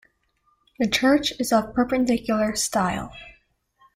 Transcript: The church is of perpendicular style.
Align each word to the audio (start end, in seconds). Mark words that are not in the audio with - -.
The 0.79 0.89
church 0.89 1.31
is 1.39 1.53
of 1.53 1.75
perpendicular 1.75 2.55
style. 2.55 3.13